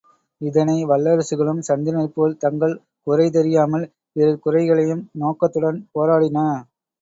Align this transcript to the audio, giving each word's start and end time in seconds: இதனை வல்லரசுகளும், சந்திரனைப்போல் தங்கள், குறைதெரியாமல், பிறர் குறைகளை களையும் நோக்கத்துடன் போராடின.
இதனை 0.41 0.85
வல்லரசுகளும், 0.85 1.59
சந்திரனைப்போல் 1.67 2.33
தங்கள், 2.37 2.73
குறைதெரியாமல், 3.07 3.85
பிறர் 4.13 4.39
குறைகளை 4.39 4.83
களையும் 4.83 5.05
நோக்கத்துடன் 5.19 5.79
போராடின. 5.93 6.39